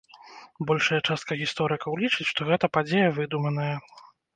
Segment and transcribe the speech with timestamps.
[0.71, 3.75] Большая частка гісторыкаў лічыць, што гэта падзея выдуманая.